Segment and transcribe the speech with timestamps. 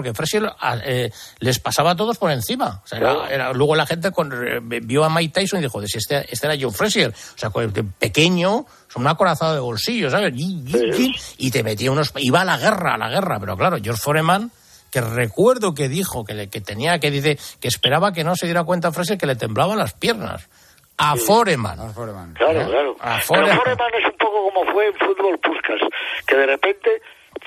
[0.00, 0.50] porque Frazier
[0.82, 2.80] eh, les pasaba a todos por encima.
[2.82, 5.98] O sea, era, luego la gente con, eh, vio a Mike Tyson y dijo, si
[5.98, 7.50] este, este era Joe Frazier, o sea,
[7.98, 10.32] pequeño, son una corazada de bolsillo, ¿sabes?
[10.34, 12.14] Y, te metía unos...
[12.16, 14.50] Iba a la guerra, a la guerra, pero claro, George Foreman
[14.90, 18.46] que recuerdo que dijo que, le, que tenía que dice que esperaba que no se
[18.46, 20.48] diera cuenta Fraser que le temblaban las piernas
[20.96, 21.78] a Foreman.
[21.78, 22.34] A Foreman.
[22.34, 22.96] Claro, claro.
[23.00, 23.50] A Foreman.
[23.50, 25.80] Pero Foreman es un poco como fue en fútbol Puskas,
[26.26, 26.90] que de repente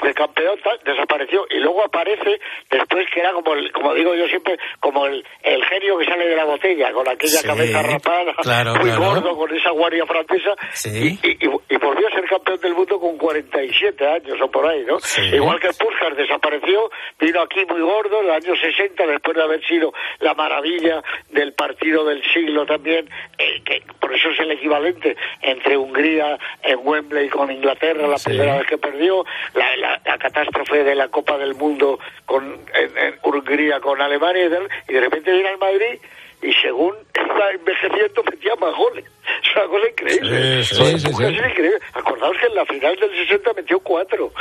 [0.03, 1.45] fue campeón, desapareció.
[1.49, 2.39] Y luego aparece
[2.69, 6.27] después que era como, el, como digo yo siempre, como el, el genio que sale
[6.27, 8.33] de la botella, con aquella cabeza rapada,
[8.79, 13.17] muy gordo, con esa guardia francesa, y, y, volvió a ser campeón del mundo con
[13.17, 14.97] 47 años o por ahí, ¿no?
[15.33, 19.65] Igual que Puskas desapareció, vino aquí muy gordo en el año 60, después de haber
[19.65, 25.15] sido la maravilla del partido del siglo también, eh, que por eso es el equivalente
[25.41, 30.95] entre Hungría en Wembley con Inglaterra, la primera vez que perdió, la la, catástrofe de
[30.95, 32.43] la Copa del Mundo con,
[32.73, 34.45] en, Hungría con Alemania
[34.87, 35.99] y de, repente viene al Madrid
[36.41, 39.05] y según está envejeciendo metía más goles.
[39.41, 40.63] Es una cosa increíble.
[40.63, 41.79] Sí, sí, increíble.
[41.93, 44.33] Acordaos que en la final del 60 metió cuatro.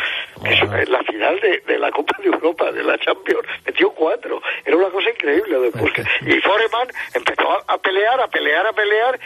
[0.44, 4.42] en la final de, la Copa de Europa, de la Champions, metió cuatro.
[4.64, 5.58] Era una cosa increíble.
[5.60, 5.92] Después.
[6.22, 9.20] y Foreman empezó a, pelear, a pelear, a pelear,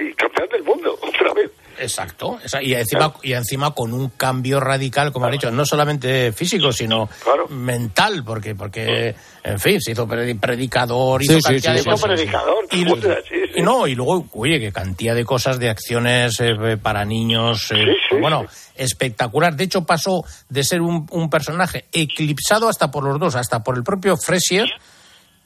[0.00, 1.50] y, y campeón del mundo otra vez.
[1.80, 6.72] Exacto, y encima, y encima con un cambio radical, como ha dicho, no solamente físico,
[6.72, 7.08] sino
[7.50, 12.10] mental, porque, porque en fin, se hizo predicador, hizo cantidad de cosas.
[12.10, 17.70] Predicador, y, no, y luego, oye, qué cantidad de cosas, de acciones eh, para niños,
[17.72, 17.84] eh,
[18.20, 19.54] bueno, espectacular.
[19.56, 23.76] De hecho, pasó de ser un, un, personaje eclipsado hasta por los dos, hasta por
[23.76, 24.68] el propio Fresier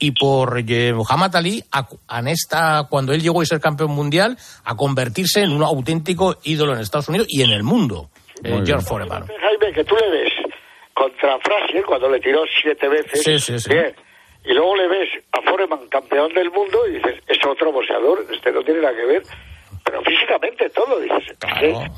[0.02, 1.86] y por eh, Muhammad Ali, a,
[2.28, 6.80] esta, cuando él llegó a ser campeón mundial, a convertirse en un auténtico ídolo en
[6.80, 8.10] Estados Unidos y en el mundo,
[8.42, 9.28] eh, George Foreman.
[9.28, 10.32] Jaime, que tú le ves
[10.92, 13.22] contra Frazier cuando le tiró siete veces.
[13.22, 13.70] Sí, sí, sí.
[14.44, 18.50] y luego le ves a Foreman campeón del mundo y dices, es otro boxeador, este
[18.50, 19.22] no tiene nada que ver
[19.92, 21.36] pero físicamente todo, dices.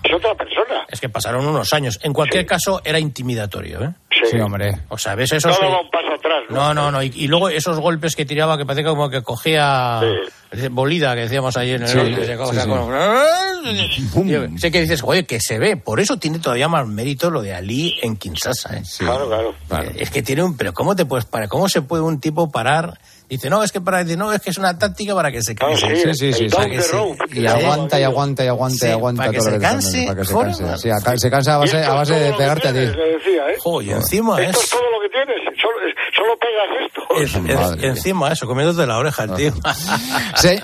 [0.02, 0.84] Es, otra persona.
[0.90, 2.00] Es que pasaron unos años.
[2.02, 3.90] En cualquier caso, era intimidatorio, ¿eh?
[4.28, 4.36] Sí.
[4.40, 4.80] hombre.
[4.88, 5.60] O sea, ves esos...
[5.60, 6.42] No un paso atrás.
[6.48, 7.02] No, no, no.
[7.02, 10.00] Y, luego esos golpes que tiraba que parecía como que cogía...
[10.70, 11.88] Bolida, que decíamos ayer en el
[14.58, 15.76] sé que dices, oye, que se ve.
[15.76, 18.76] Por eso tiene todavía más mérito lo de Ali en Kinshasa.
[18.76, 18.82] ¿eh?
[18.98, 20.56] Claro, claro, Es que tiene un...
[20.56, 21.48] Pero ¿cómo te puedes parar?
[21.48, 22.98] ¿Cómo se puede un tipo parar
[23.34, 25.56] Dice, no, es que para decir, no, es que es una táctica para que se
[25.56, 26.14] canse.
[26.14, 26.46] sí, sí, sí.
[27.32, 29.22] y aguanta, y aguanta, y aguanta, y aguanta.
[29.24, 30.04] Para que se canse.
[30.06, 30.78] Para que se canse.
[30.78, 32.92] Sí, se cansa a base, a base de pegarte a ti.
[33.58, 34.70] Joder, y encima esto es...
[34.70, 35.34] todo lo que tienes.
[36.14, 37.84] Solo, pegas esto.
[37.84, 39.52] encima eso, comiéndote la oreja el tío.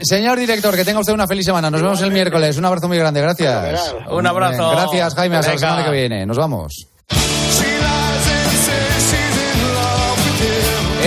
[0.01, 1.73] señor director, que tenga usted una feliz semana.
[1.73, 2.57] Nos vemos el miércoles.
[2.57, 3.21] Un abrazo muy grande.
[3.21, 3.97] Gracias.
[4.09, 4.71] Un abrazo.
[4.71, 5.39] Gracias, Jaime.
[5.39, 6.25] Hasta la semana que viene.
[6.25, 6.90] Nos vamos.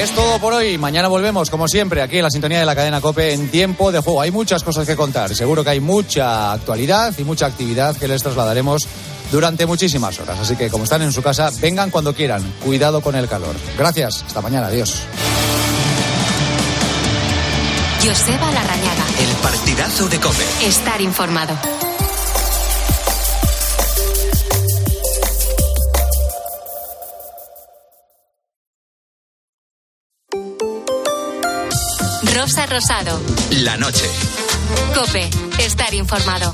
[0.04, 0.78] Es todo por hoy.
[0.78, 4.02] Mañana volvemos, como siempre, aquí en la sintonía de la cadena Cope en tiempo de
[4.02, 4.20] juego.
[4.20, 5.34] Hay muchas cosas que contar.
[5.34, 8.86] Seguro que hay mucha actualidad y mucha actividad que les trasladaremos
[9.32, 10.38] durante muchísimas horas.
[10.42, 12.44] Así que, como están en su casa, vengan cuando quieran.
[12.66, 13.56] Cuidado con el calor.
[13.78, 14.26] Gracias.
[14.28, 14.68] Hasta mañana.
[14.68, 15.04] Adiós.
[18.06, 19.06] Joseba Larrañaga.
[19.22, 20.44] El partidazo de Cope.
[20.66, 21.58] Estar informado.
[32.44, 33.22] Rosa Rosado.
[33.52, 34.04] La noche.
[34.94, 36.54] Cope, estar informado.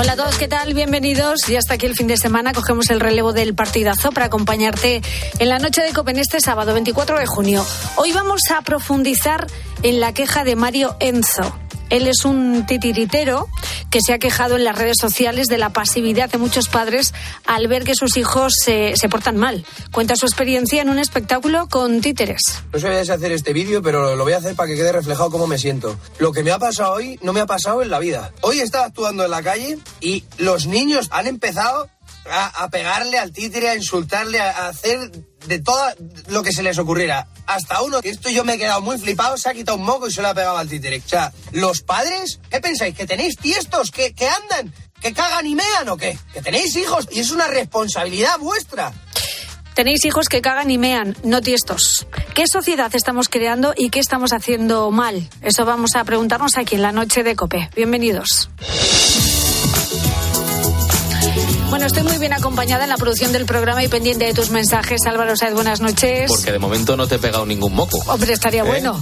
[0.00, 0.74] Hola a todos, ¿qué tal?
[0.74, 1.48] Bienvenidos.
[1.48, 5.02] Y hasta aquí el fin de semana cogemos el relevo del partidazo para acompañarte
[5.38, 7.64] en la noche de Cope en este sábado 24 de junio.
[7.94, 9.46] Hoy vamos a profundizar
[9.84, 11.56] en la queja de Mario Enzo.
[11.90, 13.48] Él es un titiritero
[13.90, 17.14] que se ha quejado en las redes sociales de la pasividad de muchos padres
[17.46, 19.64] al ver que sus hijos se, portan mal.
[19.92, 22.40] Cuenta su experiencia en un espectáculo con títeres.
[22.72, 25.46] No sabía hacer este vídeo, pero lo voy a hacer para que quede reflejado cómo
[25.46, 25.96] me siento.
[26.18, 28.32] Lo que me ha pasado hoy no me ha pasado en la vida.
[28.40, 31.88] Hoy estaba actuando en la calle y los niños han empezado
[32.30, 35.10] a, pegarle al títere, a insultarle, a, hacer
[35.46, 35.82] de todo
[36.28, 37.28] lo que se les ocurriera.
[37.46, 40.08] Hasta uno, que esto yo me he quedado muy flipado, se ha quitado un moco
[40.08, 41.02] y se lo ha pegado al títere.
[41.04, 42.94] O sea, los padres, ¿qué pensáis?
[42.94, 43.90] ¿Que tenéis tiestos?
[43.90, 44.72] ¿Que, que andan?
[45.00, 46.18] ¿Que cagan y mean o qué?
[46.32, 48.92] Que tenéis hijos y es una responsabilidad vuestra.
[49.74, 52.06] Tenéis hijos que cagan y mean, no tiestos.
[52.34, 55.28] ¿Qué sociedad estamos creando y qué estamos haciendo mal?
[55.42, 57.68] Eso vamos a preguntarnos aquí en la noche de COPE.
[57.76, 58.48] Bienvenidos.
[61.70, 65.00] Bueno, estoy muy bien acompañada en la producción del programa y pendiente de tus mensajes.
[65.06, 66.26] Álvaro Saez, buenas noches.
[66.28, 67.98] Porque de momento no te he pegado ningún moco.
[68.06, 68.66] Hombre, estaría ¿Eh?
[68.66, 69.00] bueno.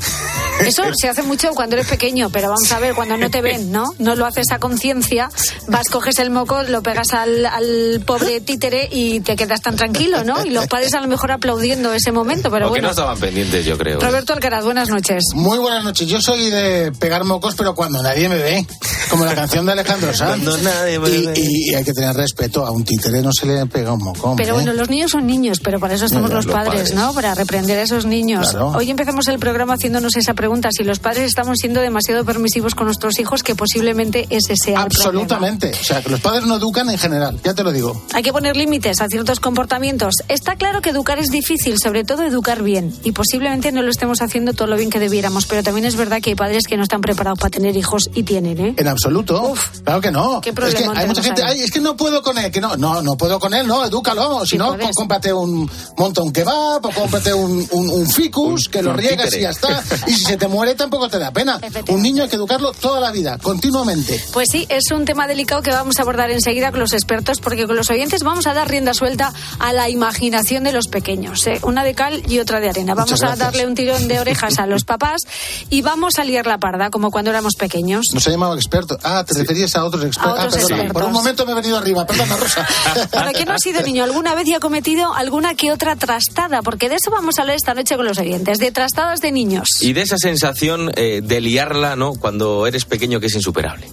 [0.61, 3.71] Eso se hace mucho cuando eres pequeño, pero vamos a ver, cuando no te ven,
[3.71, 3.95] ¿no?
[3.99, 5.31] No lo haces a conciencia,
[5.69, 10.25] vas, coges el moco, lo pegas al, al, pobre títere y te quedas tan tranquilo,
[10.25, 10.45] ¿no?
[10.45, 12.89] Y los padres a lo mejor aplaudiendo ese momento, pero Porque bueno.
[12.89, 14.01] no estaban pendientes, yo creo.
[14.01, 15.23] Roberto Alcaraz, buenas noches.
[15.35, 16.09] Muy buenas noches.
[16.09, 18.67] Yo soy de pegar mocos, pero cuando nadie me ve.
[19.11, 20.43] Como la canción de Alejandro Sanz.
[20.43, 21.35] Cuando nadie me y, ve.
[21.37, 22.65] y- y hay que tener respeto.
[22.65, 24.45] A un títere no se le pega un hombre.
[24.45, 26.95] Pero bueno, los niños son niños, pero para eso estamos los, los padres, padres.
[26.95, 27.13] ¿no?
[27.13, 28.51] Para reprender a esos niños.
[28.51, 28.73] Claro.
[28.77, 32.87] Hoy empezamos el programa haciéndonos esa pregunta, si los padres estamos siendo demasiado permisivos con
[32.87, 35.23] nuestros hijos, que posiblemente ese sea el problema.
[35.23, 35.73] Absolutamente.
[35.81, 37.39] O sea, que los padres no educan en general.
[37.45, 38.03] Ya te lo digo.
[38.13, 40.15] Hay que poner límites a ciertos comportamientos.
[40.29, 42.95] Está claro que educar es difícil, sobre todo educar bien.
[43.05, 45.47] Y posiblemente no lo estemos haciendo todo lo bien que debiéramos.
[45.47, 48.23] Pero también es verdad que hay padres que no están preparados para tener hijos y
[48.23, 48.75] tienen, ¿eh?
[48.77, 49.51] En absoluto.
[49.51, 49.81] Uf.
[49.83, 50.41] claro que no.
[50.41, 52.77] Qué es que hay mucha gente, ay, es que no puedo con él, que no,
[52.77, 54.41] no, no puedo con él, no, edúcalo.
[54.45, 54.85] Si Sí no, puedes.
[54.87, 59.25] pues cómprate un montón kebab o cómprate un, un, un ficus, Un- que lo riegas
[59.31, 59.39] títere.
[59.41, 59.83] y ya está.
[60.07, 61.59] Y si se te muere tampoco te da pena.
[61.89, 64.23] Un niño hay que educarlo toda la vida, continuamente.
[64.33, 67.67] Pues sí, es un tema delicado que vamos a abordar enseguida con los expertos, porque
[67.67, 71.47] con los oyentes vamos a dar rienda suelta a la imaginación de los pequeños.
[71.47, 71.59] ¿eh?
[71.63, 72.95] Una de cal y otra de arena.
[72.95, 75.23] Vamos a darle un tirón de orejas a los papás
[75.71, 78.07] y vamos a liar la parda, como cuando éramos pequeños.
[78.13, 78.99] Nos ha llamado experto.
[79.03, 80.17] Ah, te referías a otros.
[80.19, 80.61] A otros ah, perdona.
[80.61, 80.93] expertos.
[80.93, 82.04] Por un momento me he venido arriba.
[82.07, 82.67] Perdona, Rosa.
[83.13, 86.63] Bueno, ¿quién no ha sido niño alguna vez y ha cometido alguna que otra trastada?
[86.63, 89.69] Porque de eso vamos a hablar esta noche con los oyentes, de trastadas de niños.
[89.81, 92.15] Y de esa sensación eh, de liarla, ¿no?
[92.15, 93.87] Cuando eres pequeño que es insuperable.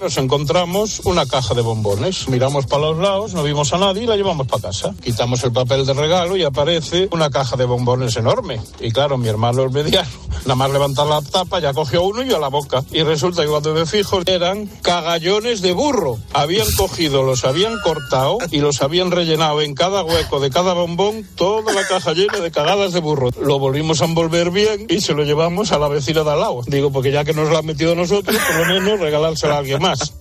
[0.00, 2.28] Nos encontramos una caja de bombones.
[2.28, 4.94] Miramos para los lados, no vimos a nadie y la llevamos para casa.
[5.02, 8.60] Quitamos el papel de regalo y aparece una caja de bombones enorme.
[8.80, 10.08] Y claro, mi hermano el mediano,
[10.48, 12.82] nada más levantar la tapa, ya cogió uno y a la boca.
[12.90, 16.18] Y resulta que cuando me fijo eran cagallones de burro.
[16.32, 21.28] Habían cogido, los habían cortado y los habían rellenado en cada hueco de cada bombón
[21.34, 23.28] toda la caja llena de cagadas de burro.
[23.42, 26.62] Lo volvimos a envolver bien y se lo llevamos a la vecina de al lado.
[26.66, 29.82] Digo, porque ya que nos lo han metido nosotros, por lo menos regalárselo a alguien
[29.82, 30.14] más.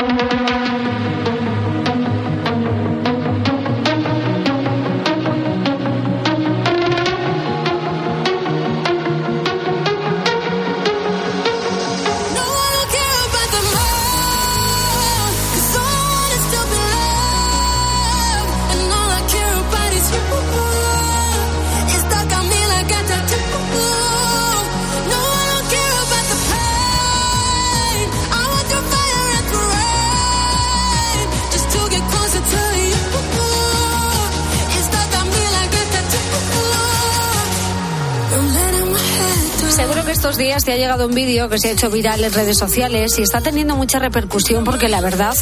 [41.05, 44.63] Un vídeo que se ha hecho viral en redes sociales y está teniendo mucha repercusión
[44.63, 45.35] porque la verdad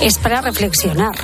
[0.00, 1.14] es para reflexionar.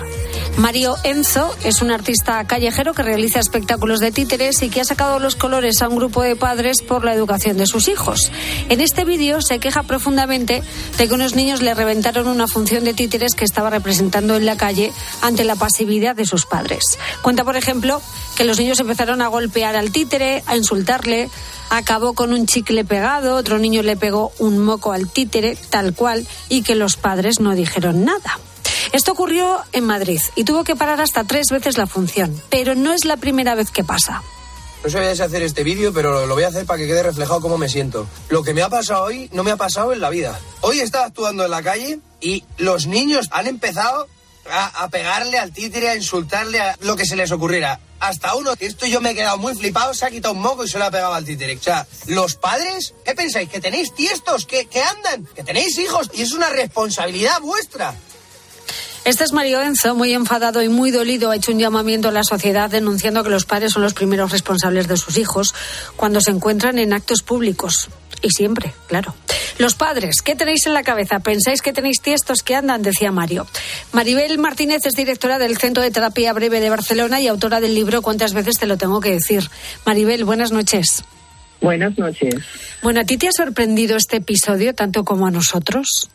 [0.58, 5.18] Mario Enzo es un artista callejero que realiza espectáculos de títeres y que ha sacado
[5.18, 8.30] los colores a un grupo de padres por la educación de sus hijos.
[8.68, 10.62] En este vídeo se queja profundamente
[10.98, 14.56] de que unos niños le reventaron una función de títeres que estaba representando en la
[14.56, 16.98] calle ante la pasividad de sus padres.
[17.22, 18.02] Cuenta, por ejemplo,
[18.36, 21.30] que los niños empezaron a golpear al títere, a insultarle,
[21.70, 26.26] acabó con un chicle pegado, otro niño le pegó un moco al títere, tal cual,
[26.50, 28.38] y que los padres no dijeron nada.
[28.92, 32.92] Esto ocurrió en Madrid y tuvo que parar hasta tres veces la función, pero no
[32.92, 34.22] es la primera vez que pasa.
[34.84, 37.56] No sabía hacer este vídeo, pero lo voy a hacer para que quede reflejado cómo
[37.56, 38.06] me siento.
[38.28, 40.38] Lo que me ha pasado hoy no me ha pasado en la vida.
[40.60, 44.08] Hoy estaba actuando en la calle y los niños han empezado
[44.50, 47.80] a, a pegarle al títere, a insultarle, a lo que se les ocurriera.
[48.00, 50.68] Hasta uno, esto yo me he quedado muy flipado, se ha quitado un moco y
[50.68, 51.56] se lo ha pegado al títere.
[51.56, 53.48] O sea, los padres, ¿qué pensáis?
[53.48, 54.44] ¿Que tenéis tiestos?
[54.44, 55.24] ¿Que, que andan?
[55.34, 56.10] ¿Que tenéis hijos?
[56.12, 57.94] Y es una responsabilidad vuestra.
[59.04, 62.22] Este es Mario Enzo, muy enfadado y muy dolido, ha hecho un llamamiento a la
[62.22, 65.54] sociedad denunciando que los padres son los primeros responsables de sus hijos
[65.96, 67.88] cuando se encuentran en actos públicos.
[68.22, 69.12] Y siempre, claro.
[69.58, 71.18] Los padres, ¿qué tenéis en la cabeza?
[71.18, 72.82] ¿Pensáis que tenéis tiestos que andan?
[72.82, 73.44] Decía Mario.
[73.90, 78.02] Maribel Martínez es directora del Centro de Terapia Breve de Barcelona y autora del libro
[78.02, 79.50] ¿Cuántas veces te lo tengo que decir?
[79.84, 81.02] Maribel, buenas noches.
[81.60, 82.36] Buenas noches.
[82.82, 86.08] Bueno, ¿a ti te ha sorprendido este episodio tanto como a nosotros?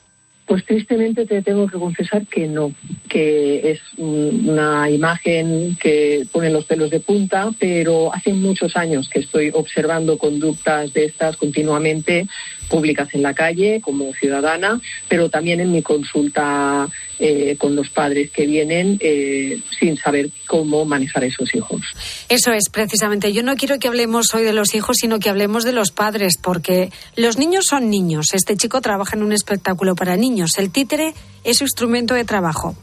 [0.48, 2.72] Pues tristemente te tengo que confesar que no,
[3.10, 9.20] que es una imagen que pone los pelos de punta, pero hace muchos años que
[9.20, 12.27] estoy observando conductas de estas continuamente
[12.70, 16.88] públicas en la calle como ciudadana, pero también en mi consulta
[17.20, 21.82] eh, con los padres que vienen eh, sin saber cómo manejar a esos hijos.
[22.30, 23.34] Eso es, precisamente.
[23.34, 26.38] Yo no quiero que hablemos hoy de los hijos, sino que hablemos de los padres,
[26.42, 28.34] porque los niños son niños.
[28.34, 30.52] Este chico trabaja en un espectáculo para niños.
[30.58, 32.76] El títere es su instrumento de trabajo.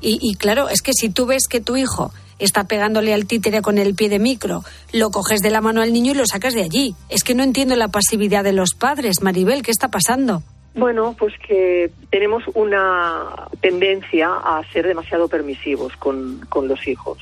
[0.00, 3.62] Y, y claro, es que si tú ves que tu hijo está pegándole al títere
[3.62, 6.54] con el pie de micro, lo coges de la mano al niño y lo sacas
[6.54, 6.94] de allí.
[7.08, 9.22] Es que no entiendo la pasividad de los padres.
[9.22, 10.42] Maribel, ¿qué está pasando?
[10.74, 17.18] Bueno, pues que tenemos una tendencia a ser demasiado permisivos con, con los hijos.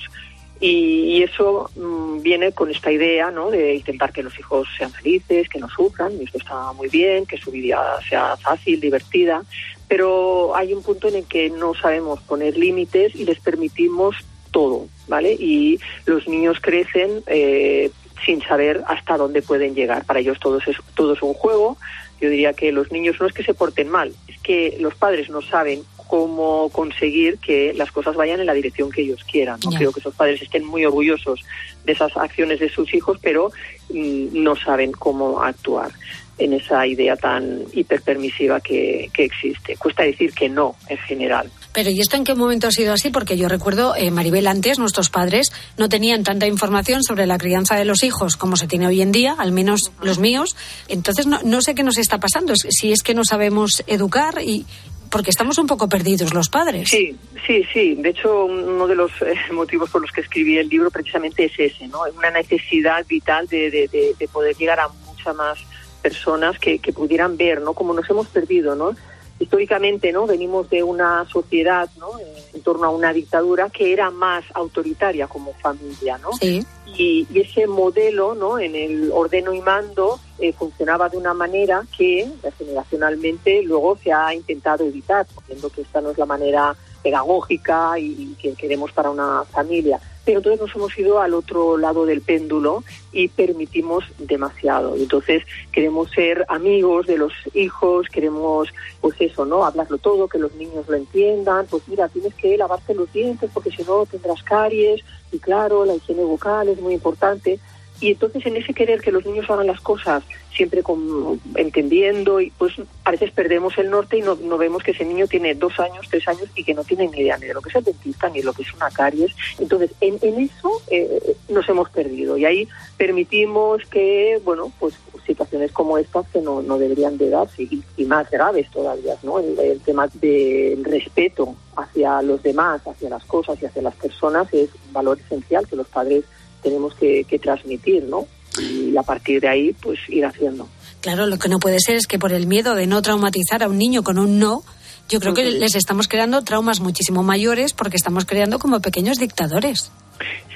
[0.58, 3.50] Y, y eso mm, viene con esta idea ¿no?
[3.50, 7.26] de intentar que los hijos sean felices, que no sufran, y esto está muy bien,
[7.26, 9.42] que su vida sea fácil, divertida,
[9.88, 14.16] pero hay un punto en el que no sabemos poner límites y les permitimos
[14.50, 15.32] todo, ¿vale?
[15.32, 17.90] Y los niños crecen eh,
[18.24, 20.04] sin saber hasta dónde pueden llegar.
[20.04, 21.76] Para ellos todo es, todo es un juego.
[22.20, 25.28] Yo diría que los niños no es que se porten mal, es que los padres
[25.28, 29.58] no saben cómo conseguir que las cosas vayan en la dirección que ellos quieran.
[29.64, 29.70] ¿no?
[29.70, 31.44] Creo que esos padres estén muy orgullosos
[31.84, 33.50] de esas acciones de sus hijos, pero
[33.90, 35.90] mm, no saben cómo actuar
[36.38, 39.76] en esa idea tan hiperpermisiva que, que existe.
[39.76, 41.50] Cuesta decir que no, en general.
[41.76, 43.10] Pero ¿y esto en qué momento ha sido así?
[43.10, 47.76] Porque yo recuerdo, eh, Maribel, antes nuestros padres no tenían tanta información sobre la crianza
[47.76, 50.56] de los hijos como se tiene hoy en día, al menos los míos.
[50.88, 54.64] Entonces no, no sé qué nos está pasando, si es que no sabemos educar y
[55.10, 56.88] porque estamos un poco perdidos los padres.
[56.88, 57.14] Sí,
[57.46, 57.94] sí, sí.
[57.96, 61.52] De hecho, uno de los eh, motivos por los que escribí el libro precisamente es
[61.58, 62.00] ese, ¿no?
[62.16, 65.58] Una necesidad vital de, de- de- de poder llegar a muchas más
[66.02, 67.74] personas que pudieran ver, ¿no?
[67.74, 68.96] Como nos hemos perdido, ¿no?
[69.38, 70.26] Históricamente, ¿no?
[70.26, 72.18] Venimos de una sociedad, ¿no?
[72.18, 72.24] Eh,
[72.54, 76.32] En torno a una dictadura que era más autoritaria como familia, ¿no?
[76.40, 76.64] Sí.
[76.86, 81.82] y, y ese modelo no en el ordeno y mando eh, funcionaba de una manera
[81.96, 86.74] que eh, generacionalmente luego se ha intentado evitar viendo que esta no es la manera
[87.02, 91.78] pedagógica y, y que queremos para una familia pero entonces nos hemos ido al otro
[91.78, 94.96] lado del péndulo y permitimos demasiado.
[94.96, 98.68] Entonces queremos ser amigos de los hijos, queremos,
[99.00, 99.64] pues eso, ¿no?
[99.64, 101.66] Hablarlo todo, que los niños lo entiendan.
[101.70, 105.00] Pues mira, tienes que lavarte los dientes porque si no tendrás caries.
[105.30, 107.60] Y claro, la higiene bucal es muy importante.
[108.00, 110.22] Y entonces en ese querer que los niños hagan las cosas
[110.54, 112.74] siempre con, entendiendo y pues
[113.04, 116.06] a veces perdemos el norte y no, no vemos que ese niño tiene dos años,
[116.10, 118.28] tres años y que no tiene ni idea ni de lo que es el dentista
[118.28, 119.34] ni de lo que es una caries.
[119.58, 124.94] Entonces en, en eso eh, nos hemos perdido y ahí permitimos que, bueno, pues
[125.26, 129.40] situaciones como estas que no, no deberían de darse y, más graves todavía, ¿no?
[129.40, 134.46] El, el tema del respeto hacia los demás, hacia las cosas y hacia las personas
[134.54, 136.24] es un valor esencial que los padres
[136.62, 138.26] tenemos que, que transmitir, ¿no?
[138.58, 140.68] Y a partir de ahí, pues ir haciendo.
[141.00, 143.68] Claro, lo que no puede ser es que por el miedo de no traumatizar a
[143.68, 144.64] un niño con un no,
[145.08, 149.92] yo creo que les estamos creando traumas muchísimo mayores porque estamos creando como pequeños dictadores.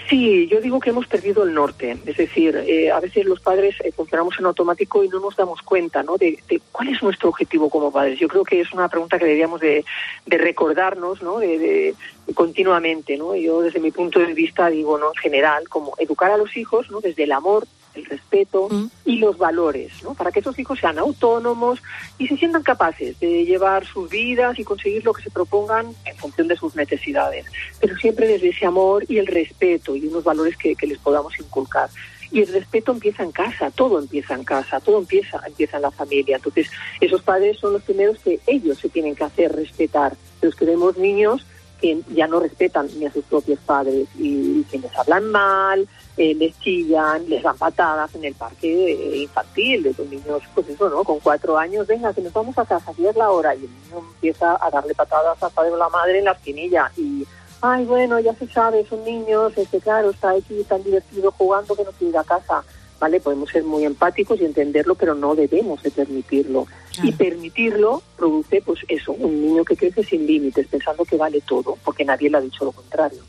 [0.08, 1.96] Sí, yo digo que hemos perdido el norte.
[2.04, 5.62] Es decir, eh, a veces los padres eh, funcionamos en automático y no nos damos
[5.62, 6.16] cuenta ¿no?
[6.16, 6.36] De,
[6.72, 8.18] cuál es nuestro objetivo como padres.
[8.18, 9.84] Yo creo que es una pregunta que deberíamos de,
[10.26, 11.38] recordarnos ¿no?
[11.38, 11.94] de-
[12.34, 13.16] continuamente.
[13.16, 13.36] ¿no?
[13.36, 15.08] Yo desde mi punto de vista digo, ¿no?
[15.14, 17.00] en general, como educar a los hijos ¿no?
[17.00, 17.68] desde el amor,
[18.00, 18.68] el respeto
[19.04, 20.14] y los valores, ¿no?
[20.14, 21.82] para que esos hijos sean autónomos
[22.18, 26.16] y se sientan capaces de llevar sus vidas y conseguir lo que se propongan en
[26.16, 27.46] función de sus necesidades,
[27.80, 31.38] pero siempre desde ese amor y el respeto y unos valores que, que les podamos
[31.38, 31.88] inculcar.
[32.32, 35.90] Y el respeto empieza en casa, todo empieza en casa, todo empieza, empieza en la
[35.90, 36.36] familia.
[36.36, 40.16] Entonces, esos padres son los primeros que ellos se tienen que hacer respetar.
[40.40, 41.44] Los que vemos niños
[41.80, 46.34] que ya no respetan ni a sus propios padres y, que les hablan mal, eh,
[46.34, 51.04] les chillan, les dan patadas en el parque infantil de los niños, pues eso, ¿no?
[51.04, 53.70] Con cuatro años, venga, que nos vamos a casa, ya es la hora, y el
[53.70, 57.26] niño empieza a darle patadas al padre o la madre en la esquinilla y
[57.62, 61.84] ay, bueno, ya se sabe, son niños, este, claro, está aquí tan divertido jugando que
[61.84, 62.64] no quiere ir a casa.
[62.98, 63.18] ¿Vale?
[63.18, 66.66] Podemos ser muy empáticos y entenderlo, pero no debemos de permitirlo.
[67.02, 71.78] Y permitirlo produce, pues eso, un niño que crece sin límites, pensando que vale todo,
[71.82, 73.22] porque nadie le ha dicho lo contrario.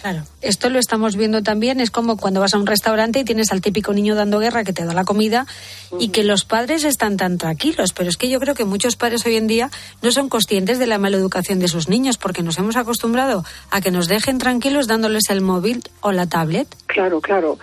[0.00, 3.50] Claro, esto lo estamos viendo también, es como cuando vas a un restaurante y tienes
[3.50, 5.44] al típico niño dando guerra que te da la comida
[5.98, 9.26] y que los padres están tan tranquilos, pero es que yo creo que muchos padres
[9.26, 12.76] hoy en día no son conscientes de la maleducación de sus niños porque nos hemos
[12.76, 16.68] acostumbrado a que nos dejen tranquilos dándoles el móvil o la tablet.
[16.86, 17.58] Claro, claro.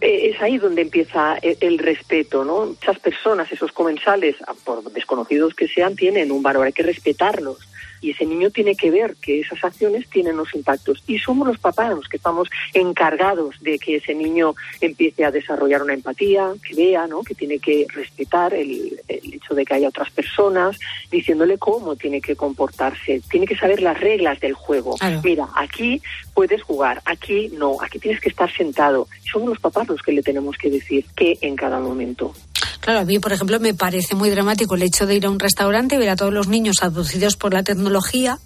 [0.00, 2.66] Eh, es ahí donde empieza el, el respeto, ¿no?
[2.66, 7.58] Muchas personas, esos comensales, ah, por desconocidos que sean, tienen un valor, hay que respetarlos.
[8.00, 11.02] Y ese niño tiene que ver que esas acciones tienen unos impactos.
[11.06, 15.82] Y somos los papás los que estamos encargados de que ese niño empiece a desarrollar
[15.82, 17.22] una empatía, que vea, ¿no?
[17.22, 20.78] Que tiene que respetar el, el hecho de que haya otras personas,
[21.10, 23.20] diciéndole cómo tiene que comportarse.
[23.30, 24.96] Tiene que saber las reglas del juego.
[24.96, 25.20] Claro.
[25.22, 26.02] Mira, aquí
[26.34, 29.08] puedes jugar, aquí no, aquí tienes que estar sentado.
[29.30, 32.34] Somos los papás los que le tenemos que decir qué en cada momento.
[32.80, 35.38] Claro, a mí, por ejemplo, me parece muy dramático el hecho de ir a un
[35.38, 38.38] restaurante y ver a todos los niños abducidos por la tecnología.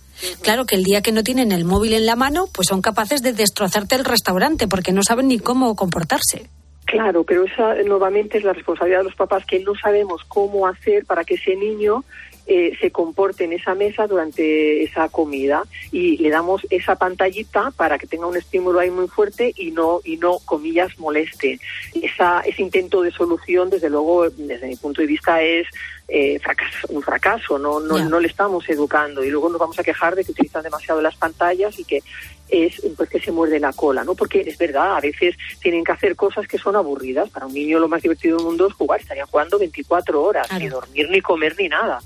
[0.42, 3.22] Claro que el día que no tienen el móvil en la mano, pues son capaces
[3.22, 6.48] de destrozarte el restaurante porque no saben ni cómo comportarse.
[6.84, 11.04] Claro, pero esa nuevamente es la responsabilidad de los papás que no sabemos cómo hacer
[11.06, 12.04] para que ese niño
[12.46, 17.98] eh, se comporte en esa mesa durante esa comida y le damos esa pantallita para
[17.98, 21.58] que tenga un estímulo ahí muy fuerte y no y no comillas moleste.
[22.00, 25.66] Esa, ese intento de solución, desde luego, desde mi punto de vista es
[26.08, 27.58] eh, fracaso, un fracaso.
[27.58, 30.62] No, no, no le estamos educando y luego nos vamos a quejar de que utilizan
[30.62, 32.02] demasiado las pantallas y que
[32.50, 34.14] es pues que se muerde la cola, ¿no?
[34.14, 37.30] Porque es verdad, a veces tienen que hacer cosas que son aburridas.
[37.30, 40.62] Para un niño lo más divertido del mundo es jugar, estarían jugando 24 horas, Claro.
[40.62, 42.00] ni dormir, ni comer, ni nada.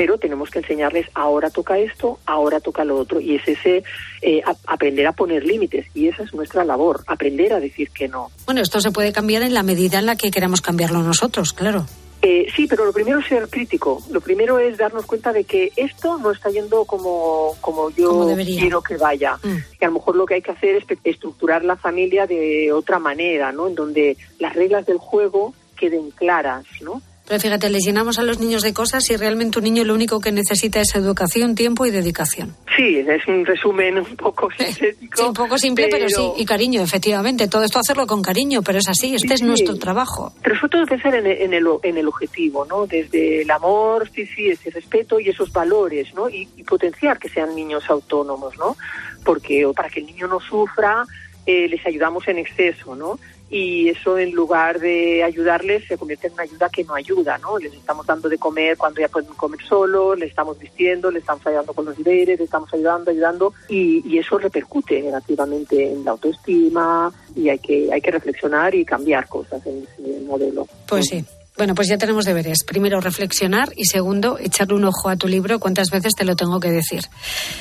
[0.00, 3.20] Pero tenemos que enseñarles ahora toca esto, ahora toca lo otro.
[3.20, 3.84] Y es ese
[4.22, 5.88] eh, a- aprender a poner límites.
[5.92, 8.30] Y esa es nuestra labor, aprender a decir que no.
[8.46, 11.84] Bueno, esto se puede cambiar en la medida en la que queramos cambiarlo nosotros, claro.
[12.22, 14.02] Eh, sí, pero lo primero es ser crítico.
[14.10, 18.36] Lo primero es darnos cuenta de que esto no está yendo como, como yo Como
[18.36, 19.36] quiero que vaya.
[19.42, 19.56] Mm.
[19.78, 22.98] Que a lo mejor lo que hay que hacer es estructurar la familia de otra
[22.98, 23.68] manera, ¿no?
[23.68, 27.02] En donde las reglas del juego queden claras, ¿no?
[27.30, 30.18] Pero fíjate, les llenamos a los niños de cosas y realmente un niño lo único
[30.18, 32.56] que necesita es educación, tiempo y dedicación.
[32.76, 35.16] Sí, es un resumen un poco sintético.
[35.16, 36.32] Sí, un poco simple, pero, sí.
[36.38, 37.46] Y cariño, efectivamente.
[37.46, 39.14] Todo esto hacerlo con cariño, pero es así.
[39.14, 39.46] Este es Sí.
[39.46, 40.32] nuestro trabajo.
[40.42, 42.88] Pero sobre todo pensar en, en el, en el objetivo, ¿no?
[42.88, 46.28] Desde el amor, sí, sí, ese respeto y esos valores, ¿no?
[46.28, 48.76] Y, y potenciar que sean niños autónomos, ¿no?
[49.24, 51.04] Porque o para que el niño no sufra,
[51.46, 53.20] eh, les ayudamos en exceso, ¿no?
[53.50, 57.58] Y eso en lugar de ayudarles se convierte en una ayuda que no ayuda, ¿no?
[57.58, 61.46] Les estamos dando de comer cuando ya pueden comer solos, les estamos vistiendo, les estamos
[61.46, 66.12] ayudando con los deberes, les estamos ayudando, ayudando y, y eso repercute negativamente en la
[66.12, 70.66] autoestima y hay que hay que reflexionar y cambiar cosas en ese modelo.
[70.86, 71.24] Pues sí.
[71.56, 72.64] Bueno, pues ya tenemos deberes.
[72.64, 75.60] Primero, reflexionar y segundo, echarle un ojo a tu libro.
[75.60, 77.02] ¿Cuántas veces te lo tengo que decir?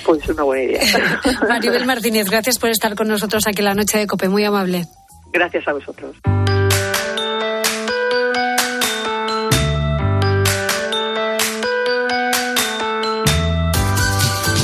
[0.06, 1.22] Pues es una buena idea.
[1.50, 4.30] Maribel Martínez, gracias por estar con nosotros aquí en la noche de Cope.
[4.30, 4.88] Muy amable.
[5.32, 6.16] Gracias a vosotros.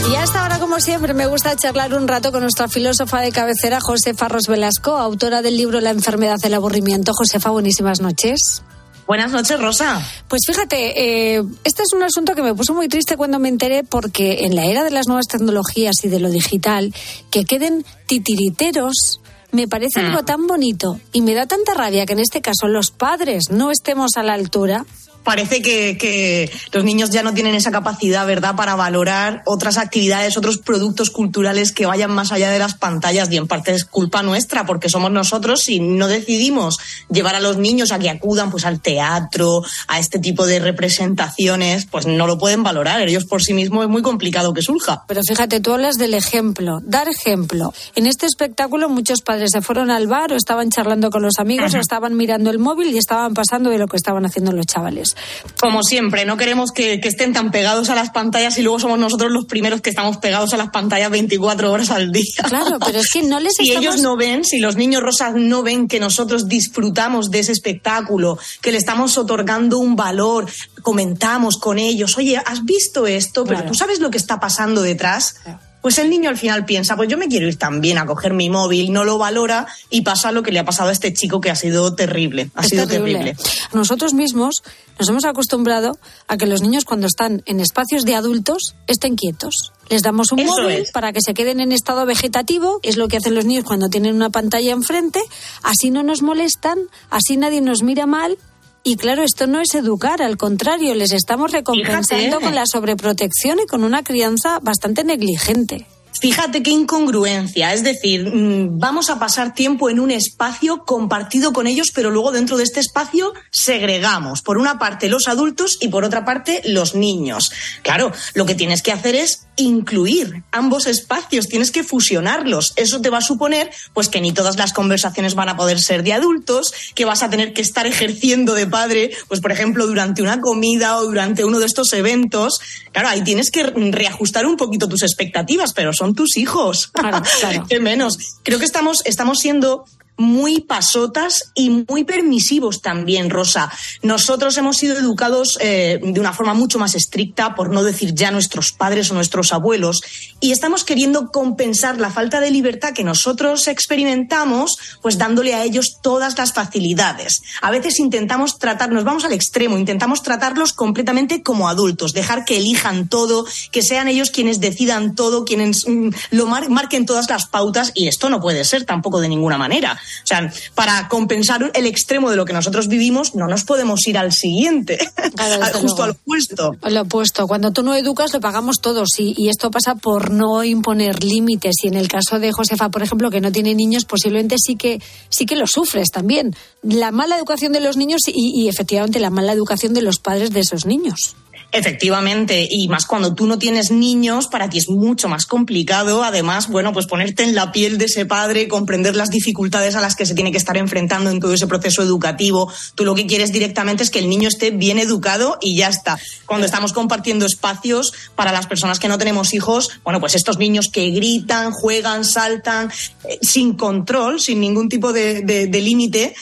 [0.10, 3.80] Y hasta ahora, como siempre, me gusta charlar un rato con nuestra filósofa de cabecera,
[3.80, 7.13] Josefa Ros Velasco, autora del libro La enfermedad del aburrimiento.
[7.13, 8.63] Josefa, buenísimas noches.
[9.08, 10.01] Buenas noches, Rosa.
[10.28, 13.84] Pues fíjate, eh, este es un asunto que me puso muy triste cuando me enteré
[13.84, 16.91] porque en la era de las nuevas tecnologías y de lo digital,
[17.30, 19.21] que queden titiriteros
[19.55, 22.91] me parece algo tan bonito y me da tanta rabia que en este caso los
[22.91, 24.85] padres no estemos a la altura.
[25.25, 30.38] Parece que, que los niños ya no tienen esa capacidad, ¿verdad?, para valorar otras actividades,
[30.38, 34.23] otros productos culturales que vayan más allá de las pantallas y en parte es culpa
[34.23, 36.77] nuestra porque somos nosotros si no decidimos
[37.09, 41.85] llevar a los niños a que acudan pues al teatro, a este tipo de representaciones,
[41.85, 43.01] pues no lo pueden valorar.
[43.01, 45.03] Ellos por sí mismos es muy complicado que surja.
[45.07, 47.73] Pero fíjate, tú hablas del ejemplo, dar ejemplo.
[47.95, 51.73] En este espectáculo muchos padres se fueron al bar o estaban charlando con los amigos
[51.73, 55.14] o estaban mirando el móvil y estaban pasando de lo que estaban haciendo los chavales.
[55.60, 58.99] Como siempre, no queremos que, que estén tan pegados a las pantallas y luego somos
[58.99, 62.43] nosotros los primeros que estamos pegados a las pantallas 24 horas al día.
[62.47, 63.84] Claro, pero es que no les Si estamos...
[63.84, 68.38] ellos no ven, si los niños rosas no ven que nosotros disfrutamos de ese espectáculo,
[68.62, 70.47] que le estamos otorgando un valor,
[70.82, 73.43] comentamos con ellos, oye, ¿has visto esto?
[73.43, 73.71] Pero Claro.
[73.71, 75.36] tú sabes lo que está pasando detrás.
[75.85, 78.49] Pues el niño al final piensa, pues yo me quiero ir también a coger mi
[78.49, 81.51] móvil, no lo valora y pasa lo que le ha pasado a este chico que
[81.51, 82.49] ha sido terrible.
[82.55, 83.19] Ha Es sido terrible.
[83.19, 83.43] terrible.
[83.71, 84.63] Nosotros mismos
[84.97, 89.73] nos hemos acostumbrado a que los niños cuando están en espacios de adultos estén quietos.
[89.87, 90.91] Les damos un Eso móvil es.
[90.91, 94.15] para que se queden en estado vegetativo, es lo que hacen los niños cuando tienen
[94.15, 95.21] una pantalla enfrente,
[95.61, 96.79] así no nos molestan,
[97.11, 98.39] así nadie nos mira mal.
[98.87, 102.45] Y claro, esto no es educar, al contrario, les estamos recompensando Fíjate.
[102.45, 105.87] con la sobreprotección y con una crianza bastante negligente.
[106.25, 111.67] Fíjate qué incongruencia, es decir, mm, vamos a pasar tiempo en un espacio compartido con
[111.67, 116.03] ellos, pero luego dentro de este espacio segregamos, por una parte los adultos y por
[116.03, 117.51] otra parte los niños.
[117.83, 122.73] Claro, lo que tienes que hacer es incluir ambos espacios, tienes que fusionarlos.
[122.75, 126.03] Eso te va a suponer pues que ni todas las conversaciones van a poder ser
[126.03, 130.21] de adultos, que vas a tener que estar ejerciendo de padre, pues por ejemplo, durante
[130.21, 132.59] una comida o durante uno de estos eventos.
[132.91, 136.88] Claro, ahí tienes que reajustar un poquito tus expectativas, pero son tus hijos.
[136.88, 137.65] Claro, claro.
[137.69, 138.17] Qué menos.
[138.43, 139.86] Creo que estamos, estamos siendo
[140.17, 143.71] muy pasotas y muy permisivos también, Rosa.
[144.01, 148.32] Nosotros hemos sido educados eh, de una forma mucho más estricta, por no decir ya
[148.32, 150.01] nuestros padres o nuestros abuelos,
[150.39, 155.97] y estamos queriendo compensar la falta de libertad que nosotros experimentamos, pues dándole a ellos
[156.01, 157.41] todas las facilidades.
[157.62, 163.10] A veces intentamos tratarnos, vamos al extremo, intentamos tratarlos completamente como adultos, dejar que elijan
[163.10, 167.91] todo, que sean ellos quienes decidan todo, quienes mm, lo mar- marquen todas las pautas,
[167.95, 169.99] y esto no puede ser tampoco de ninguna manera.
[170.23, 174.17] O sea, para compensar el extremo de lo que nosotros vivimos, no nos podemos ir
[174.17, 174.97] al siguiente,
[175.73, 176.75] justo al opuesto.
[176.89, 180.63] Lo opuesto, cuando tú no educas lo pagamos todos y, y esto pasa por no
[180.63, 184.55] imponer límites y en el caso de Josefa, por ejemplo, que no tiene niños, posiblemente
[184.57, 186.55] sí que sí que lo sufres también.
[186.81, 190.51] La mala educación de los niños y, y efectivamente la mala educación de los padres
[190.51, 191.35] de esos niños.
[191.77, 196.23] Efectivamente, y más cuando tú no tienes niños, para ti es mucho más complicado.
[196.23, 200.15] Además, bueno, pues ponerte en la piel de ese padre, comprender las dificultades a las
[200.15, 202.71] que se tiene que estar enfrentando en todo ese proceso educativo.
[202.95, 206.17] Tú lo que quieres directamente es que el niño esté bien educado y ya está.
[206.45, 210.88] Cuando estamos compartiendo espacios para las personas que no tenemos hijos, bueno, pues estos niños
[210.88, 212.89] que gritan, juegan, saltan,
[213.25, 216.35] eh, sin control, sin ningún tipo de, límite,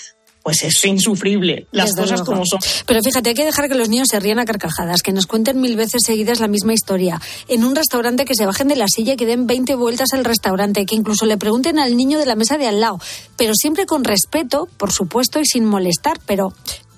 [0.43, 1.67] pues es insufrible.
[1.71, 2.33] Las Desde cosas luego.
[2.33, 2.59] como son.
[2.85, 5.59] Pero fíjate, hay que dejar que los niños se rían a carcajadas, que nos cuenten
[5.61, 7.21] mil veces seguidas la misma historia.
[7.47, 10.25] En un restaurante que se bajen de la silla y que den 20 vueltas al
[10.25, 12.99] restaurante, que incluso le pregunten al niño de la mesa de al lado,
[13.37, 16.53] pero siempre con respeto, por supuesto, y sin molestar, pero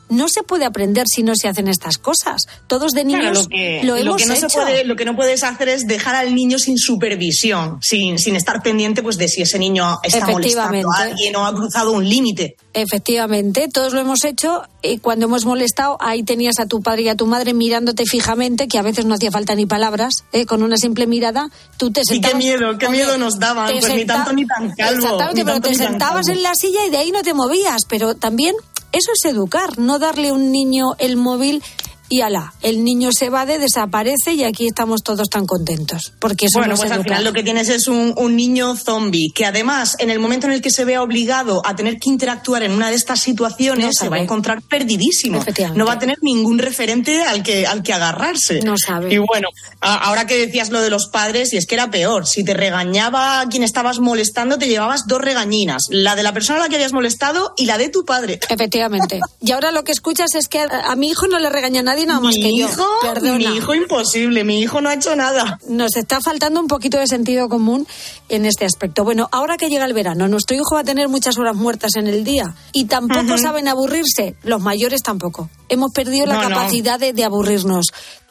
[0.10, 2.44] no se puede aprender si no se hacen estas cosas.
[2.68, 4.60] Todos de niños Claro, lo que, lo lo hemos que no se hecho.
[4.62, 8.62] puede- lo que no puedes hacer es dejar al niño sin supervisión, sin, sin estar
[8.62, 12.56] pendiente pues de si ese niño está molestando a alguien o ha cruzado un límite.
[12.74, 17.10] Efectivamente, todos lo hemos hecho y cuando hemos molestado, ahí tenías a tu padre y
[17.10, 20.46] a tu madre mirándote fijamente, que a veces no hacía falta ni palabras, ¿eh?
[20.46, 22.38] con una simple mirada, tú te Y qué sentabas...
[22.38, 25.02] miedo, qué Oye, miedo nos daban, pues ni tanto ni tan calvo.
[25.04, 28.16] Exactamente, ni pero te sentabas en la silla y de ahí no te movías, pero
[28.16, 28.56] también
[28.96, 31.62] eso es educar, no darle a un niño el móvil
[32.10, 36.60] y ala, el niño se evade, desaparece y aquí estamos todos tan contentos, porque eso
[36.60, 39.46] Bueno, no es pues al final lo que tienes es un, un niño zombie que
[39.46, 42.72] además en el momento en el que se vea obligado a tener que interactuar en
[42.74, 45.44] una de estas situaciones No se va a encontrar perdidísimo.
[45.74, 48.60] No va a tener ningún referente al que, al que agarrarse.
[48.62, 49.14] No sabe.
[49.14, 49.48] Y bueno,
[49.82, 52.54] a- ahora que decías lo de los padres, y es que era peor, si te
[52.54, 56.70] regañaba a quien estabas molestando, te llevabas dos regañinas, la de la persona a la
[56.70, 58.40] que habías molestado y la de tu padre.
[58.50, 59.20] Efectivamente.
[59.42, 61.95] Y ahora lo que escuchas es que a, a mi hijo no le regaña nadie
[62.06, 62.68] nada más mi que yo.
[62.68, 63.38] hijo, Perdona.
[63.50, 65.60] mi hijo imposible, mi hijo no ha hecho nada.
[65.70, 67.88] Nos está faltando un poquito de sentido común
[68.30, 69.04] en este aspecto.
[69.04, 72.08] Bueno, ahora que llega el verano, nuestro hijo va a tener muchas horas muertas en
[72.08, 74.36] el día y tampoco saben aburrirse.
[74.44, 75.50] Los mayores tampoco.
[75.70, 76.50] Hemos perdido la no.
[76.50, 77.86] capacidad de, de aburrirnos.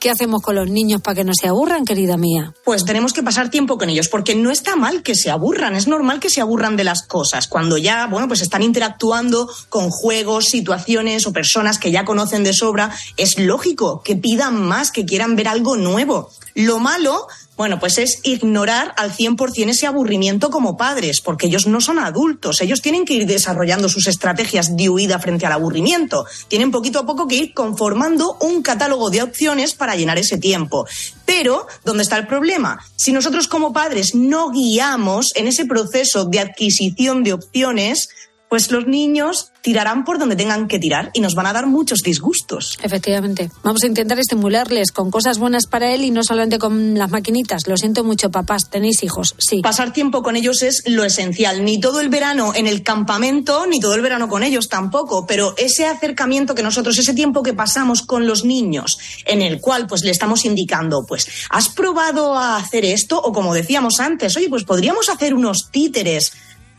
[0.05, 2.53] ¿Qué hacemos con los niños para que no se aburran, querida mía?
[2.63, 5.89] Pues tenemos que pasar tiempo con ellos, porque no está mal que se aburran, es
[5.89, 7.49] normal que se aburran de las cosas.
[7.49, 12.53] Cuando ya, bueno, pues están interactuando con juegos, situaciones o personas que ya conocen de
[12.53, 16.29] sobra, es lógico que pidan más, que quieran ver algo nuevo.
[16.55, 21.81] Lo malo, bueno, pues es ignorar al 100% ese aburrimiento como padres, porque ellos no
[21.81, 26.27] son adultos, ellos tienen que ir desarrollando sus estrategias de huida frente al aburrimiento.
[26.49, 30.87] Tienen poquito a poco que ir conformando un catálogo de opciones para llenar ese tiempo.
[31.25, 32.85] Pero, ¿dónde está el problema?
[32.97, 38.09] Si nosotros como padres no guiamos en ese proceso de adquisición de opciones,
[38.55, 42.03] pues los niños tirarán por donde tengan que tirar y nos van a dar muchos
[42.05, 42.79] disgustos.
[42.85, 43.51] Efectivamente.
[43.65, 47.67] Vamos a intentar estimularles con cosas buenas para él y no solamente con las maquinitas.
[47.67, 48.71] Lo siento mucho, papás.
[48.71, 49.35] Tenéis hijos.
[49.39, 49.61] Sí.
[49.61, 51.65] Pasar tiempo con ellos es lo esencial.
[51.65, 55.27] Ni todo el verano en el campamento, ni todo el verano con ellos tampoco.
[55.27, 59.89] Pero ese acercamiento que nosotros, ese tiempo que pasamos con los niños, en el cual
[59.89, 63.21] pues le estamos indicando, pues, ¿has probado a hacer esto?
[63.21, 66.35] O como decíamos antes, oye, pues podríamos hacer unos títeres.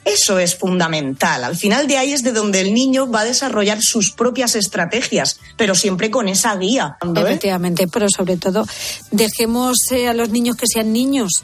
[0.05, 1.43] Eso es fundamental.
[1.43, 5.39] Al final de ahí es de donde el niño va a desarrollar sus propias estrategias,
[5.57, 6.97] pero siempre con esa guía.
[7.01, 7.07] ¿eh?
[7.15, 8.67] Efectivamente, pero sobre todo
[9.09, 11.43] dejemos eh, a los niños que sean niños,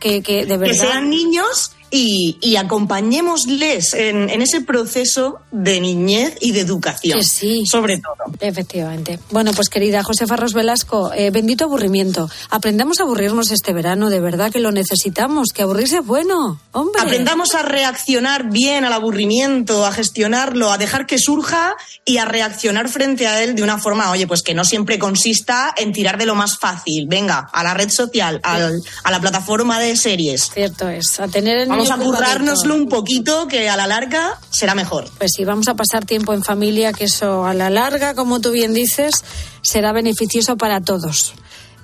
[0.00, 0.74] que, que de verdad.
[0.74, 7.18] que sean niños y, y acompañémosles en, en ese proceso de niñez y de educación.
[7.18, 7.64] Que sí.
[7.66, 8.14] Sobre todo.
[8.40, 9.18] Efectivamente.
[9.30, 12.28] Bueno, pues querida Josefa Ros Velasco, eh, bendito aburrimiento.
[12.50, 17.00] Aprendamos a aburrirnos este verano, de verdad que lo necesitamos, que aburrirse es bueno, hombre.
[17.02, 21.74] Aprendamos a reaccionar bien al aburrimiento, a gestionarlo, a dejar que surja
[22.04, 25.74] y a reaccionar frente a él de una forma, oye, pues que no siempre consista
[25.76, 27.06] en tirar de lo más fácil.
[27.06, 30.50] Venga, a la red social, al- a la plataforma de series.
[30.54, 34.74] Cierto es, a tener el Vamos a currárnoslo un poquito, que a la larga será
[34.74, 35.08] mejor.
[35.18, 38.50] Pues sí, vamos a pasar tiempo en familia, que eso a la larga, como tú
[38.50, 39.24] bien dices,
[39.62, 41.34] será beneficioso para todos.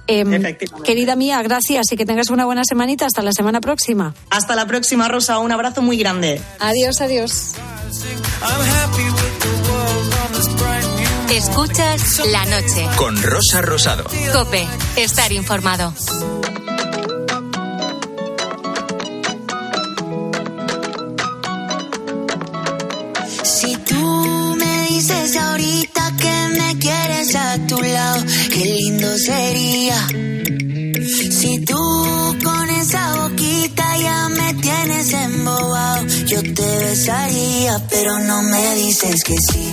[0.06, 0.42] Em,
[0.84, 3.04] querida mía, gracias y que tengas una buena semanita.
[3.04, 4.14] Hasta la semana próxima.
[4.30, 5.38] Hasta la próxima, Rosa.
[5.38, 6.40] Un abrazo muy grande.
[6.60, 7.52] Adiós, adiós.
[11.30, 12.88] Escuchas la noche.
[12.96, 14.04] Con Rosa Rosado.
[14.32, 15.92] Cope, estar informado.
[27.76, 30.06] Qué lindo sería.
[31.30, 31.76] Si tú
[32.42, 39.34] con esa boquita ya me tienes embobado, yo te besaría, pero no me dices que
[39.52, 39.67] sí,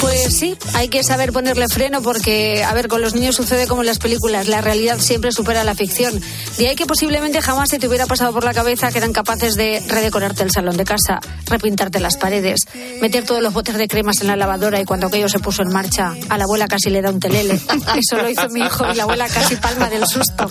[0.00, 3.82] Pues sí, hay que saber ponerle freno porque, a ver, con los niños sucede como
[3.82, 6.20] en las películas, la realidad siempre supera la ficción.
[6.58, 9.54] De ahí que posiblemente jamás se te hubiera pasado por la cabeza que eran capaces
[9.54, 12.60] de redecorarte el salón de casa, repintarte las paredes,
[13.00, 15.68] meter todos los botes de cremas en la lavadora y cuando aquello se puso en
[15.68, 17.54] marcha, a la abuela casi le da un telele.
[17.96, 20.50] Eso lo hizo mi hijo y la abuela casi palma del susto.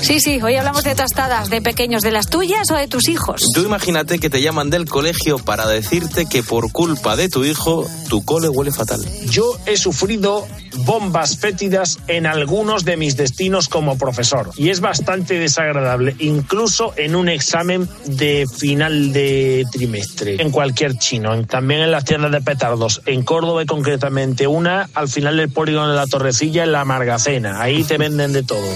[0.00, 3.42] Sí, sí, hoy hablamos de tostadas, de pequeños, de las tuyas o de tus hijos.
[3.54, 7.86] Tú imagínate que te llaman del colegio para decirte que por culpa de tu hijo,
[8.08, 9.04] tu cole huele fatal.
[9.30, 10.46] Yo he sufrido
[10.84, 17.16] bombas fétidas en algunos de mis destinos como profesor y es bastante desagradable, incluso en
[17.16, 22.40] un examen de final de trimestre, en cualquier chino, en- también en las tiendas de
[22.40, 26.84] petardos, en Córdoba y concretamente una al final del polígono de la Torrecilla en la
[26.84, 28.66] Margacena, ahí te venden de todo.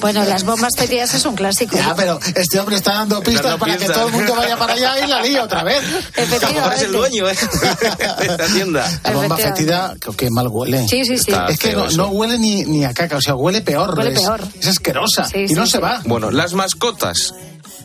[0.00, 1.76] Bueno, las bombas fétidas es un clásico.
[1.76, 4.74] Ya, pero este hombre está dando pistas dando para que todo el mundo vaya para
[4.74, 5.82] allá y la lía otra vez.
[6.60, 7.34] Ahora es el dueño, ¿eh?
[8.20, 9.00] de esta tienda.
[9.02, 9.50] La bomba Efectivamente.
[9.56, 10.86] fetida, que, que mal huele.
[10.88, 11.32] Sí, sí, sí.
[11.32, 13.96] Está Es que no, huele ni, ni a caca, o sea, huele peor.
[13.96, 14.40] Huele es, peor.
[14.60, 15.72] es asquerosa Sí, y sí, no sí.
[15.72, 16.00] se va.
[16.04, 17.34] Bueno, las mascotas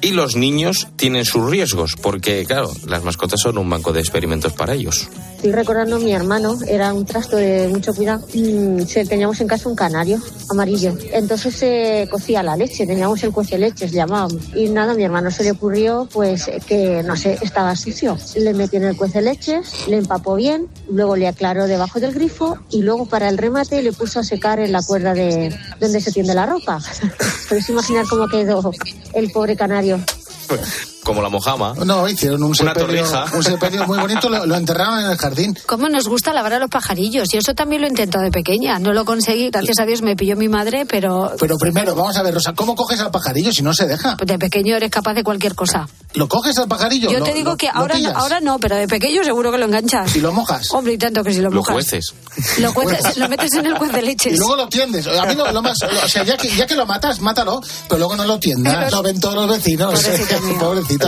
[0.03, 4.51] y los niños tienen sus riesgos, porque, claro, las mascotas son un banco de experimentos
[4.51, 5.07] para ellos.
[5.43, 8.25] Estoy recordando a mi hermano, era un trasto de mucho cuidado.
[8.33, 10.17] Mm, teníamos en casa un canario
[10.49, 10.95] amarillo.
[11.11, 14.41] Entonces se cocía la leche, teníamos el cuece leches, llamábamos.
[14.55, 18.17] Y nada, a mi hermano se le ocurrió pues que, no sé, estaba sucio.
[18.35, 22.57] Le metió en el cuece leches, le empapó bien, luego le aclaró debajo del grifo
[22.69, 26.13] y luego para el remate le puso a secar en la cuerda de donde se
[26.13, 26.79] tiende la ropa.
[27.49, 28.71] Podéis imaginar cómo quedó
[29.13, 30.92] el pobre canario radio.
[31.03, 31.73] Como la mojama.
[31.85, 35.57] No, hicieron un sepelio, un sepelio muy bonito, lo, lo enterraron en el jardín.
[35.65, 37.33] ¿Cómo nos gusta lavar a los pajarillos?
[37.33, 38.79] Y eso también lo he intentado de pequeña.
[38.79, 42.23] No lo conseguí, gracias a Dios me pilló mi madre, pero Pero primero, vamos a
[42.23, 44.15] ver, Rosa, ¿cómo coges al pajarillo si no se deja?
[44.23, 45.87] de pequeño eres capaz de cualquier cosa.
[46.13, 47.09] ¿Lo coges al pajarillo?
[47.11, 49.51] Yo ¿Lo- te digo lo- que lo ahora no, ahora no, pero de pequeño seguro
[49.51, 50.15] que lo enganchas.
[50.15, 50.71] ¿Y lo mojas?
[50.71, 51.73] Hombre, y tanto que si lo Lo mojas.
[51.73, 52.13] jueces.
[52.59, 54.33] Lo, cueces- lo metes en el juez de leches.
[54.33, 55.05] Y luego lo tiendes.
[55.07, 57.99] A mí lo, lo más, o sea, ya que, ya que lo matas, mátalo, pero
[57.99, 58.75] luego no lo tiendas.
[58.85, 59.91] Pero- Lo ven todos los vecinos.
[59.93, 60.35] Pobrecito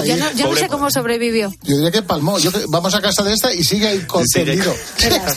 [0.06, 1.54] Yo no, yo no sé cómo sobrevivió.
[1.64, 2.38] Yo diría que palmó.
[2.40, 4.74] Yo vamos a casa de esta y sigue ahí contendido.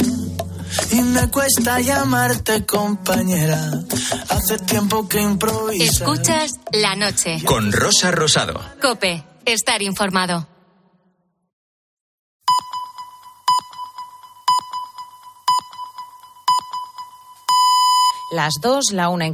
[0.90, 3.60] y me cuesta llamarte compañera.
[4.30, 5.84] Hace tiempo que improviso.
[5.84, 7.40] Escuchas la noche.
[7.44, 8.60] Con Rosa Rosado.
[8.82, 10.48] Cope, estar informado.
[18.32, 19.22] Las dos, la una en